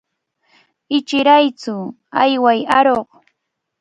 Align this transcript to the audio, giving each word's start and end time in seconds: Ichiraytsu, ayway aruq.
Ichiraytsu, 0.97 1.75
ayway 2.21 2.59
aruq. 2.77 3.09